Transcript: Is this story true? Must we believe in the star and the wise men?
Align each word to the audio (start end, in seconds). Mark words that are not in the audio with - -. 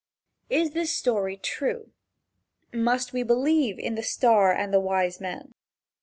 Is 0.49 0.71
this 0.71 0.91
story 0.91 1.37
true? 1.37 1.91
Must 2.73 3.13
we 3.13 3.21
believe 3.21 3.77
in 3.77 3.93
the 3.93 4.01
star 4.01 4.51
and 4.51 4.73
the 4.73 4.79
wise 4.79 5.21
men? 5.21 5.53